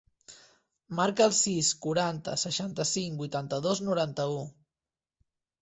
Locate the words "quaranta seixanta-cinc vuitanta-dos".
1.83-3.83